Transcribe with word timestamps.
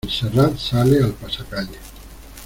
La 0.03 0.07
Montserrat 0.09 0.57
sale 0.57 1.03
al 1.03 1.11
pasacalle. 1.13 1.77